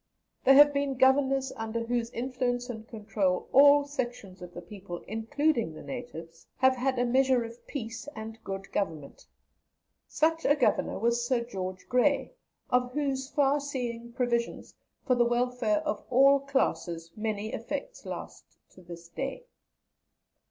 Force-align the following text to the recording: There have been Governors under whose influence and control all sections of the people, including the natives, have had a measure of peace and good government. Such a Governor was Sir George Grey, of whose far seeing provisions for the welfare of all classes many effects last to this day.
There 0.45 0.55
have 0.55 0.73
been 0.73 0.95
Governors 0.97 1.53
under 1.55 1.83
whose 1.85 2.09
influence 2.09 2.71
and 2.71 2.87
control 2.87 3.47
all 3.53 3.85
sections 3.85 4.41
of 4.41 4.51
the 4.55 4.61
people, 4.63 5.03
including 5.07 5.75
the 5.75 5.83
natives, 5.83 6.47
have 6.57 6.75
had 6.75 6.97
a 6.97 7.05
measure 7.05 7.43
of 7.43 7.67
peace 7.67 8.07
and 8.15 8.43
good 8.43 8.71
government. 8.71 9.27
Such 10.07 10.43
a 10.43 10.55
Governor 10.55 10.97
was 10.97 11.23
Sir 11.23 11.43
George 11.43 11.87
Grey, 11.87 12.31
of 12.71 12.91
whose 12.93 13.29
far 13.29 13.59
seeing 13.59 14.11
provisions 14.11 14.73
for 15.05 15.13
the 15.13 15.23
welfare 15.23 15.81
of 15.81 16.03
all 16.09 16.39
classes 16.39 17.11
many 17.15 17.53
effects 17.53 18.03
last 18.03 18.57
to 18.71 18.81
this 18.81 19.07
day. 19.07 19.43